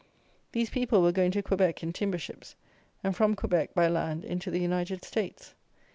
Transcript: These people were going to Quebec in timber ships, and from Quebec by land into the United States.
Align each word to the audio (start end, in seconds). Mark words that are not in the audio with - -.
These 0.53 0.71
people 0.71 1.03
were 1.03 1.11
going 1.11 1.29
to 1.29 1.43
Quebec 1.43 1.83
in 1.83 1.93
timber 1.93 2.17
ships, 2.17 2.55
and 3.03 3.15
from 3.15 3.35
Quebec 3.35 3.75
by 3.75 3.87
land 3.87 4.25
into 4.25 4.49
the 4.49 4.57
United 4.59 5.05
States. 5.05 5.53